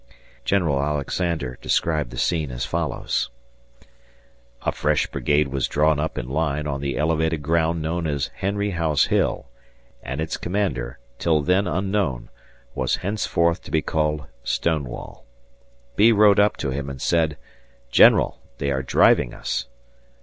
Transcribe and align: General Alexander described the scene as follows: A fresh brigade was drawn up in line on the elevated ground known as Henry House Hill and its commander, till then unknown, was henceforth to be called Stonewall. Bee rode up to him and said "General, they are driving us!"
General 0.45 0.81
Alexander 0.81 1.59
described 1.61 2.09
the 2.09 2.17
scene 2.17 2.49
as 2.49 2.65
follows: 2.65 3.29
A 4.63 4.71
fresh 4.71 5.05
brigade 5.05 5.49
was 5.49 5.67
drawn 5.67 5.99
up 5.99 6.17
in 6.17 6.27
line 6.27 6.65
on 6.65 6.81
the 6.81 6.97
elevated 6.97 7.43
ground 7.43 7.83
known 7.83 8.07
as 8.07 8.31
Henry 8.33 8.71
House 8.71 9.05
Hill 9.05 9.45
and 10.01 10.19
its 10.19 10.37
commander, 10.37 10.97
till 11.19 11.43
then 11.43 11.67
unknown, 11.67 12.31
was 12.73 12.95
henceforth 13.05 13.61
to 13.61 13.69
be 13.69 13.83
called 13.83 14.25
Stonewall. 14.43 15.23
Bee 15.95 16.11
rode 16.11 16.39
up 16.39 16.57
to 16.57 16.71
him 16.71 16.89
and 16.89 16.99
said 16.99 17.37
"General, 17.91 18.39
they 18.57 18.71
are 18.71 18.81
driving 18.81 19.35
us!" 19.35 19.67